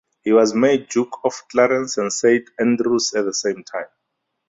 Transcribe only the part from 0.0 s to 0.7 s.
He was